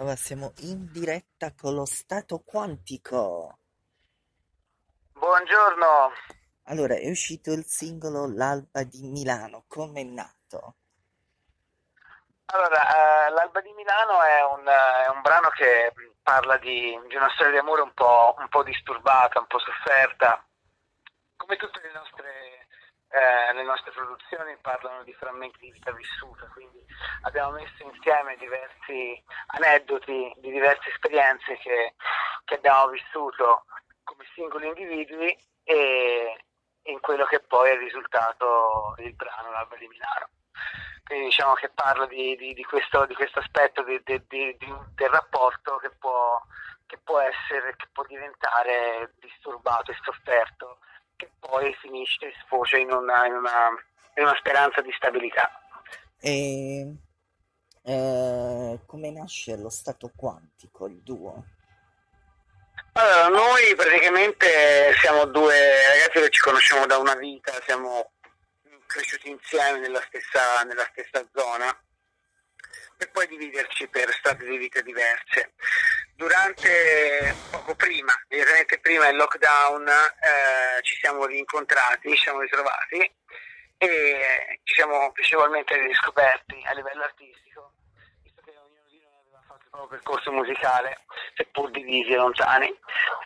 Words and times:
Allora, 0.00 0.14
siamo 0.14 0.52
in 0.58 0.92
diretta 0.92 1.52
con 1.60 1.74
lo 1.74 1.84
stato 1.84 2.38
quantico. 2.46 3.58
Buongiorno. 5.10 6.12
Allora, 6.66 6.94
è 6.94 7.10
uscito 7.10 7.50
il 7.50 7.64
singolo 7.64 8.32
L'alba 8.32 8.84
di 8.84 9.02
Milano, 9.02 9.64
come 9.66 10.02
è 10.02 10.04
nato? 10.04 10.76
Allora, 12.44 13.26
eh, 13.26 13.30
L'alba 13.30 13.60
di 13.60 13.72
Milano 13.72 14.22
è 14.22 14.44
un, 14.44 14.64
è 14.68 15.08
un 15.10 15.20
brano 15.20 15.48
che 15.48 15.92
parla 16.22 16.56
di, 16.58 16.96
di, 17.08 17.16
una 17.16 17.30
storia 17.34 17.50
di 17.50 17.58
amore 17.58 17.82
un 17.82 17.92
po', 17.92 18.36
un 18.38 18.48
po' 18.48 18.62
disturbata, 18.62 19.40
un 19.40 19.48
po' 19.48 19.58
sofferta, 19.58 20.46
come 21.34 21.56
tutte 21.56 21.80
le 21.80 21.90
nostre 21.90 22.37
eh, 23.18 23.52
le 23.52 23.64
nostre 23.64 23.90
produzioni 23.90 24.56
parlano 24.60 25.02
di 25.02 25.12
frammenti 25.14 25.58
di 25.58 25.72
vita 25.72 25.90
vissuta, 25.92 26.46
quindi 26.52 26.84
abbiamo 27.22 27.52
messo 27.52 27.82
insieme 27.82 28.36
diversi 28.36 29.22
aneddoti 29.58 30.32
di 30.36 30.50
diverse 30.50 30.88
esperienze 30.90 31.56
che, 31.58 31.94
che 32.44 32.54
abbiamo 32.54 32.88
vissuto 32.88 33.64
come 34.04 34.24
singoli 34.34 34.68
individui 34.68 35.36
e 35.64 36.44
in 36.82 37.00
quello 37.00 37.24
che 37.24 37.40
poi 37.40 37.70
è 37.70 37.76
risultato 37.76 38.94
il 38.98 39.14
brano 39.14 39.50
L'alba 39.50 39.76
di 39.76 39.88
Milano. 39.88 40.28
Quindi 41.04 41.26
diciamo 41.26 41.54
che 41.54 41.70
parla 41.70 42.06
di, 42.06 42.36
di, 42.36 42.54
di, 42.54 42.64
questo, 42.64 43.06
di 43.06 43.14
questo, 43.14 43.38
aspetto 43.38 43.82
del 43.82 45.08
rapporto 45.10 45.76
che 45.78 45.90
può, 45.98 46.40
che 46.86 46.98
può 46.98 47.18
essere, 47.18 47.74
che 47.76 47.88
può 47.92 48.04
diventare 48.04 49.14
disturbato 49.18 49.90
e 49.90 49.96
sofferto 50.02 50.78
che 51.18 51.30
poi 51.40 51.74
finisce 51.80 52.26
e 52.26 52.34
sfocia 52.44 52.76
in 52.76 52.92
una, 52.92 53.26
in 53.26 53.32
una, 53.34 53.68
in 54.14 54.22
una 54.22 54.36
speranza 54.38 54.80
di 54.80 54.92
stabilità. 54.92 55.50
E 56.20 56.94
eh, 57.82 58.78
come 58.86 59.10
nasce 59.10 59.56
lo 59.56 59.68
stato 59.68 60.12
quantico, 60.14 60.86
il 60.86 61.02
duo? 61.02 61.44
Allora, 62.92 63.28
noi 63.28 63.74
praticamente 63.74 64.94
siamo 65.00 65.24
due 65.24 65.88
ragazzi 65.88 66.20
che 66.20 66.30
ci 66.30 66.40
conosciamo 66.40 66.86
da 66.86 66.98
una 66.98 67.16
vita, 67.16 67.52
siamo 67.66 68.12
cresciuti 68.86 69.28
insieme 69.28 69.80
nella 69.80 70.00
stessa, 70.06 70.62
nella 70.64 70.88
stessa 70.92 71.28
zona 71.34 71.76
per 72.96 73.10
poi 73.10 73.28
dividerci 73.28 73.86
per 73.88 74.12
strade 74.12 74.44
di 74.44 74.56
vita 74.56 74.80
diverse 74.80 75.52
durante 76.18 77.32
poco 77.48 77.76
prima, 77.76 78.12
immediatamente 78.28 78.80
prima 78.80 79.04
del 79.04 79.14
lockdown, 79.14 79.86
eh, 79.86 80.57
ci 80.80 80.96
siamo 80.96 81.24
rincontrati, 81.26 82.10
ci 82.10 82.22
siamo 82.22 82.40
ritrovati 82.40 82.98
e 83.76 84.60
ci 84.64 84.74
siamo 84.74 85.12
piacevolmente 85.12 85.76
riscoperti 85.78 86.62
a 86.66 86.72
livello 86.72 87.02
artistico, 87.02 87.72
visto 88.22 88.40
che 88.44 88.50
ognuno 88.50 88.82
di 88.88 89.00
noi 89.00 89.14
aveva 89.26 89.42
fatto 89.46 89.62
il 89.64 89.70
proprio 89.70 89.98
percorso 89.98 90.32
musicale, 90.32 90.98
seppur 91.34 91.70
divisi 91.70 92.12
e 92.12 92.16
lontani, 92.16 92.74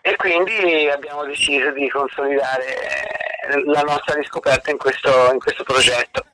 e 0.00 0.16
quindi 0.16 0.88
abbiamo 0.88 1.24
deciso 1.24 1.70
di 1.70 1.88
consolidare 1.88 2.76
la 3.64 3.82
nostra 3.82 4.14
riscoperta 4.14 4.70
in 4.70 4.78
questo, 4.78 5.32
in 5.32 5.38
questo 5.38 5.64
progetto. 5.64 6.24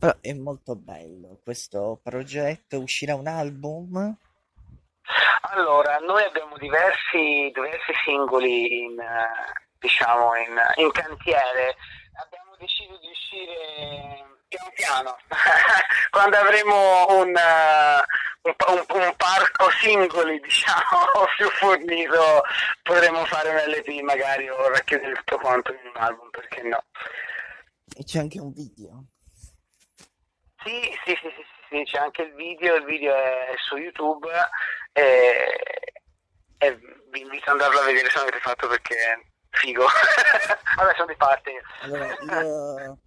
Eh, 0.00 0.16
è 0.20 0.32
molto 0.32 0.74
bello 0.76 1.38
questo 1.42 1.98
progetto, 2.02 2.80
uscirà 2.80 3.14
un 3.14 3.26
album? 3.26 4.16
Allora, 5.54 5.98
noi 5.98 6.22
abbiamo 6.22 6.56
diversi, 6.56 7.50
diversi 7.52 7.92
singoli 8.04 8.84
in, 8.84 8.96
diciamo 9.82 10.34
in, 10.36 10.60
in, 10.76 10.90
cantiere. 10.92 11.76
Abbiamo 12.14 12.54
deciso 12.56 12.96
di 12.98 13.08
uscire 13.10 14.32
piano 14.48 14.70
piano. 14.74 15.16
Quando 16.10 16.36
avremo 16.36 17.06
un, 17.18 17.34
un, 18.42 18.54
un, 18.68 18.84
un, 18.88 19.14
parco 19.16 19.70
singoli, 19.80 20.40
diciamo, 20.40 21.26
più 21.36 21.48
fornito, 21.50 22.42
potremo 22.82 23.24
fare 23.24 23.50
un 23.50 23.56
LP 23.56 24.00
magari 24.02 24.48
o 24.48 24.68
racchiudere 24.68 25.14
tutto 25.14 25.38
quanto 25.38 25.72
in 25.72 25.90
un 25.92 26.00
album, 26.00 26.30
perché 26.30 26.62
no? 26.62 26.84
E 27.96 28.04
c'è 28.04 28.20
anche 28.20 28.38
un 28.38 28.52
video. 28.52 29.04
Sì, 30.64 30.80
sì, 31.04 31.18
sì, 31.20 31.28
sì, 31.34 31.44
sì, 31.68 31.82
c'è 31.84 31.98
anche 31.98 32.22
il 32.22 32.34
video, 32.34 32.76
il 32.76 32.84
video 32.84 33.14
è 33.14 33.54
su 33.56 33.76
YouTube 33.76 34.30
e, 34.92 35.58
e 36.58 36.78
vi 37.10 37.20
invito 37.20 37.50
ad 37.50 37.60
andarlo 37.60 37.80
a 37.80 37.84
vedere 37.84 38.08
se 38.08 38.18
non 38.18 38.28
avete 38.28 38.40
fatto 38.40 38.68
perché 38.68 39.31
figo. 39.62 39.84
Vabbè, 40.76 40.94
sono 40.94 41.06
di 41.06 41.16
parte. 41.16 41.62
Allora, 41.82 42.16
io, 42.20 42.98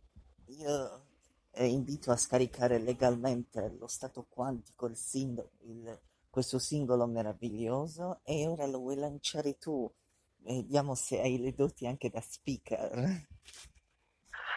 io 0.46 1.06
eh, 1.52 1.68
invito 1.68 2.12
a 2.12 2.18
scaricare 2.18 2.80
legalmente 2.80 3.76
lo 3.78 3.88
stato 3.88 4.26
quantico, 4.30 4.88
il 4.88 4.96
singolo, 4.96 5.52
il, 5.64 6.02
questo 6.30 6.58
singolo 6.58 7.06
meraviglioso 7.06 8.22
e 8.24 8.48
ora 8.48 8.66
lo 8.66 8.80
vuoi 8.80 8.96
lanciare 8.96 9.58
tu. 9.58 9.92
Vediamo 10.38 10.96
se 10.96 11.20
hai 11.20 11.40
le 11.40 11.54
doti 11.54 11.88
anche 11.88 12.10
da 12.10 12.22
speaker. 12.22 13.26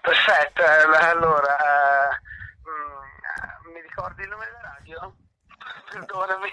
Perfetto, 0.03 0.62
allora 1.00 1.56
uh, 2.62 3.70
mi 3.72 3.80
ricordi 3.80 4.22
il 4.22 4.28
nome 4.28 4.44
della 4.47 4.60
radio? 4.60 5.16
Perdonami. 5.91 6.50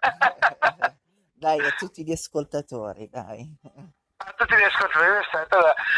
dai, 1.34 1.60
a 1.60 1.70
tutti 1.72 2.04
gli 2.04 2.12
ascoltatori, 2.12 3.08
dai. 3.08 3.58
A 4.48 4.50
tutti 4.50 4.62
gli 4.62 4.64
ascoltatori, 4.64 5.26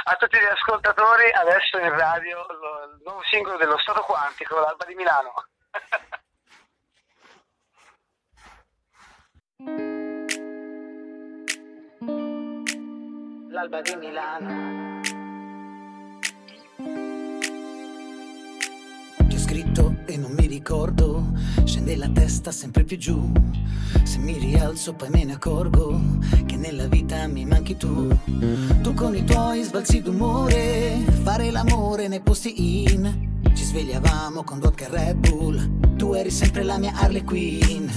a 0.02 0.16
tutti 0.16 0.36
gli 0.36 0.44
ascoltatori, 0.44 1.30
adesso 1.30 1.78
in 1.78 1.96
radio 1.96 2.44
lo, 2.48 2.82
il 2.96 3.02
nuovo 3.04 3.22
singolo 3.22 3.56
dello 3.56 3.78
Stato 3.78 4.02
Quantico, 4.02 4.58
l'Alba 4.58 4.84
di 4.86 4.96
Milano. 4.96 5.32
L'Alba 13.50 13.80
di 13.82 13.94
Milano. 13.94 15.00
Ti 19.28 19.36
ho 19.36 19.38
scritto 19.38 19.89
e 20.10 20.16
non 20.16 20.32
mi 20.32 20.46
ricordo, 20.46 21.24
scende 21.64 21.94
la 21.94 22.08
testa 22.08 22.50
sempre 22.50 22.82
più 22.84 22.98
giù. 22.98 23.30
Se 24.02 24.18
mi 24.18 24.36
rialzo 24.38 24.94
poi 24.94 25.08
me 25.08 25.24
ne 25.24 25.34
accorgo 25.34 26.00
che 26.46 26.56
nella 26.56 26.86
vita 26.86 27.26
mi 27.28 27.44
manchi 27.44 27.76
tu. 27.76 28.08
Tu 28.82 28.94
con 28.94 29.14
i 29.14 29.24
tuoi 29.24 29.62
sbalzi 29.62 30.02
d'umore, 30.02 30.98
fare 31.22 31.50
l'amore 31.50 32.08
nei 32.08 32.20
posti 32.20 32.84
in. 32.90 33.28
Ci 33.54 33.64
svegliavamo 33.64 34.42
con 34.42 34.58
vodka 34.58 34.86
e 34.86 34.88
Red 34.90 35.16
Bull, 35.16 35.96
tu 35.96 36.12
eri 36.14 36.30
sempre 36.30 36.64
la 36.64 36.78
mia 36.78 36.92
Harley 36.94 37.22
Quinn. 37.22 37.88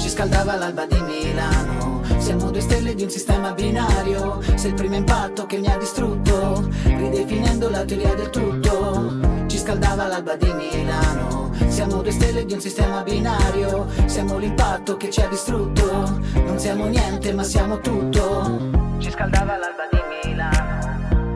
Ci 0.00 0.08
scaldava 0.08 0.56
l'alba 0.56 0.86
di 0.86 1.00
Milano, 1.00 2.02
siamo 2.18 2.50
due 2.50 2.60
stelle 2.60 2.96
di 2.96 3.04
un 3.04 3.10
sistema 3.10 3.52
binario. 3.52 4.40
Sei 4.56 4.70
il 4.70 4.74
primo 4.74 4.96
impatto 4.96 5.46
che 5.46 5.58
mi 5.58 5.68
ha 5.68 5.76
distrutto, 5.76 6.68
ridefinendo 6.82 7.70
la 7.70 7.84
teoria 7.84 8.14
del 8.14 8.30
tutto 8.30 9.32
ci 9.52 9.58
scaldava 9.58 10.06
l'alba 10.06 10.34
di 10.34 10.50
Milano. 10.50 11.41
Siamo 11.72 12.02
due 12.02 12.12
stelle 12.12 12.44
di 12.44 12.52
un 12.52 12.60
sistema 12.60 13.02
binario, 13.02 13.88
siamo 14.04 14.36
l'impatto 14.36 14.98
che 14.98 15.08
ci 15.08 15.22
ha 15.22 15.26
distrutto. 15.26 16.20
Non 16.34 16.58
siamo 16.58 16.84
niente, 16.84 17.32
ma 17.32 17.42
siamo 17.42 17.78
tutto. 17.80 18.98
Ci 18.98 19.10
scaldava 19.10 19.56
l'alba 19.56 19.88
di 19.90 19.98
Milano. 20.28 21.30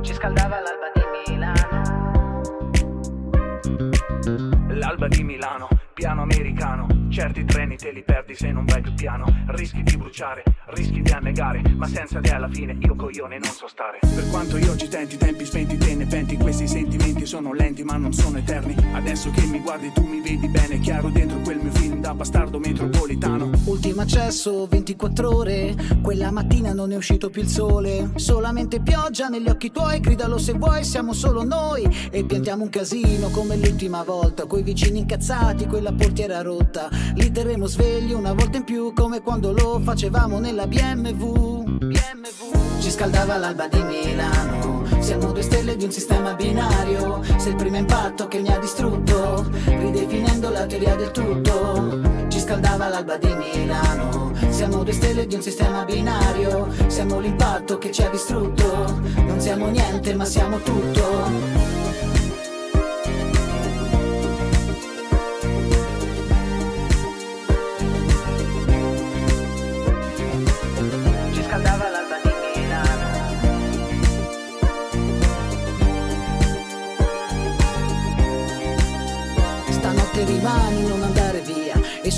Ci 0.00 0.14
scaldava 0.14 0.56
l'alba 0.60 0.90
di 0.94 1.02
Milano. 1.28 1.82
L'alba 4.68 5.06
di 5.06 5.22
Milano, 5.22 5.68
piano 5.92 6.22
americano 6.22 6.99
Certi 7.10 7.44
treni 7.44 7.76
te 7.76 7.90
li 7.90 8.04
perdi 8.04 8.36
se 8.36 8.52
non 8.52 8.64
vai 8.64 8.80
più 8.80 8.94
piano. 8.94 9.26
Rischi 9.48 9.82
di 9.82 9.96
bruciare, 9.96 10.44
rischi 10.66 11.02
di 11.02 11.10
annegare. 11.10 11.60
Ma 11.74 11.88
senza 11.88 12.20
te 12.20 12.30
alla 12.30 12.48
fine 12.48 12.76
io 12.78 12.94
coglione 12.94 13.36
non 13.36 13.50
so 13.50 13.66
stare. 13.66 13.98
Per 14.00 14.30
quanto 14.30 14.56
io 14.56 14.76
ci 14.76 14.86
tenti, 14.86 15.16
tempi 15.16 15.44
spenti, 15.44 15.76
te 15.76 15.96
ne 15.96 16.06
penti. 16.06 16.36
Questi 16.36 16.68
sentimenti 16.68 17.26
sono 17.26 17.52
lenti 17.52 17.82
ma 17.82 17.96
non 17.96 18.12
sono 18.12 18.38
eterni. 18.38 18.76
Adesso 18.92 19.30
che 19.30 19.44
mi 19.46 19.58
guardi 19.58 19.90
tu 19.92 20.06
mi 20.06 20.20
vedi 20.20 20.46
bene. 20.46 20.78
Chiaro 20.78 21.08
dentro 21.08 21.40
quel 21.40 21.58
mio 21.58 21.72
film 21.72 22.00
da 22.00 22.14
bastardo 22.14 22.60
metropolitano. 22.60 23.50
Ultimo 23.64 24.02
accesso, 24.02 24.66
24 24.66 25.36
ore. 25.36 25.74
Quella 26.00 26.30
mattina 26.30 26.72
non 26.72 26.92
è 26.92 26.96
uscito 26.96 27.28
più 27.28 27.42
il 27.42 27.48
sole. 27.48 28.12
Solamente 28.14 28.80
pioggia 28.80 29.26
negli 29.26 29.48
occhi 29.48 29.72
tuoi. 29.72 29.98
Gridalo 29.98 30.38
se 30.38 30.52
vuoi, 30.52 30.84
siamo 30.84 31.12
solo 31.12 31.42
noi. 31.42 32.08
E 32.12 32.22
piantiamo 32.22 32.62
un 32.62 32.70
casino 32.70 33.30
come 33.30 33.56
l'ultima 33.56 34.04
volta. 34.04 34.46
Coi 34.46 34.62
vicini 34.62 35.00
incazzati, 35.00 35.66
quella 35.66 35.92
portiera 35.92 36.40
rotta. 36.40 36.98
Li 37.14 37.30
terremo 37.30 37.66
svegli 37.66 38.12
una 38.12 38.32
volta 38.32 38.58
in 38.58 38.64
più 38.64 38.92
come 38.92 39.20
quando 39.20 39.52
lo 39.52 39.80
facevamo 39.82 40.38
nella 40.38 40.66
BMW. 40.66 41.62
BMW. 41.78 42.80
Ci 42.80 42.90
scaldava 42.90 43.36
l'alba 43.36 43.68
di 43.68 43.82
Milano. 43.82 44.84
Siamo 45.00 45.32
due 45.32 45.42
stelle 45.42 45.76
di 45.76 45.84
un 45.84 45.92
sistema 45.92 46.34
binario. 46.34 47.22
Sei 47.36 47.50
il 47.50 47.56
primo 47.56 47.76
impatto 47.76 48.28
che 48.28 48.40
mi 48.40 48.48
ha 48.48 48.58
distrutto, 48.58 49.48
ridefinendo 49.64 50.50
la 50.50 50.66
teoria 50.66 50.94
del 50.96 51.10
tutto. 51.10 52.00
Ci 52.28 52.38
scaldava 52.38 52.88
l'alba 52.88 53.16
di 53.16 53.34
Milano. 53.34 54.32
Siamo 54.50 54.82
due 54.82 54.92
stelle 54.92 55.26
di 55.26 55.34
un 55.34 55.42
sistema 55.42 55.84
binario. 55.84 56.68
Siamo 56.86 57.18
l'impatto 57.18 57.78
che 57.78 57.90
ci 57.90 58.02
ha 58.02 58.08
distrutto. 58.08 59.00
Non 59.16 59.40
siamo 59.40 59.68
niente, 59.68 60.14
ma 60.14 60.24
siamo 60.24 60.58
tutto. 60.58 61.79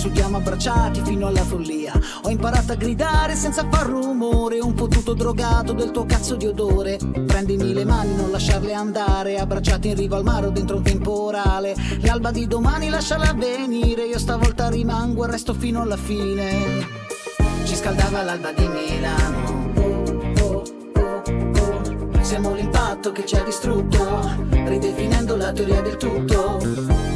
Sudiamo 0.03 0.39
abbracciati 0.39 1.01
fino 1.05 1.29
alla 1.29 1.45
follia. 1.45 1.93
Ho 2.23 2.29
imparato 2.29 2.73
a 2.73 2.75
gridare 2.75 3.37
senza 3.37 3.65
far 3.71 3.87
rumore, 3.87 4.59
un 4.59 4.75
po' 4.75 4.89
tutto 4.89 5.15
drogato 5.15 5.73
del 5.75 5.93
tuo 5.93 6.07
cazzo 6.07 6.35
di 6.35 6.45
odore. 6.45 6.99
Prendimi 7.25 7.73
le 7.73 7.85
mani, 7.85 8.17
non 8.17 8.33
lasciarle 8.33 8.75
andare, 8.75 9.39
abbracciati 9.39 9.91
in 9.91 9.95
riva 9.95 10.17
al 10.17 10.25
mare 10.25 10.47
o 10.47 10.51
dentro 10.51 10.79
un 10.79 10.83
temporale. 10.83 11.77
L'alba 12.01 12.33
di 12.33 12.49
domani 12.49 12.89
lasciala 12.89 13.33
venire, 13.33 14.05
io 14.05 14.19
stavolta 14.19 14.69
rimango 14.69 15.25
e 15.25 15.31
resto 15.31 15.55
fino 15.55 15.83
alla 15.83 15.97
fine. 15.97 16.85
Ci 17.63 17.77
scaldava 17.77 18.25
l'alba 18.25 18.51
di 18.51 18.67
Milano. 18.67 19.71
Siamo 22.23 22.55
l'impatto 22.55 23.13
che 23.13 23.25
ci 23.25 23.37
ha 23.37 23.45
distrutto, 23.45 24.35
ridefinendo 24.51 25.37
la 25.37 25.53
teoria 25.53 25.81
del 25.81 25.97
tutto. 25.97 27.12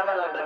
Ci 0.00 0.39